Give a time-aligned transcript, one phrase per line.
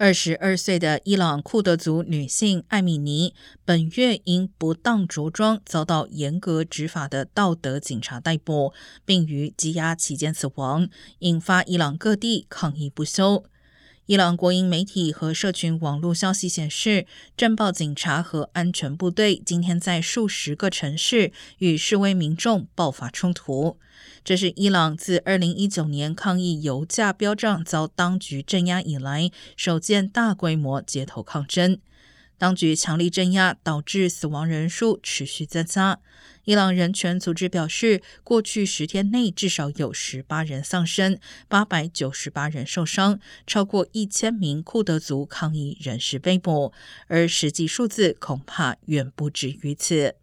[0.00, 3.34] 二十二岁的伊朗库德族女性艾米尼
[3.66, 8.72] 本月因不当着装遭到严格执法的道德警察逮捕，
[9.04, 13.44] 并于羁押期间死亡，引发伊朗各地抗议不休。
[14.10, 17.06] 伊朗国营媒体和社群网络消息显示，
[17.36, 23.78] 政报警察和安全部队今天在数十个城市与示威民众爆发冲突。
[24.24, 31.78] 这是伊朗自2019年抗议油价飙涨遭当局镇压以来首见大规模街头抗争。
[32.40, 36.00] 当局强力镇压，导致死亡人数持续增加。
[36.44, 41.18] 伊朗人权组织表示，过去十天内至少有十八人丧生，
[41.48, 46.72] 八百九十八人受伤，超过一千名库德族抗议人士被捕，
[47.08, 50.14] 而实际数字恐怕远不止于此。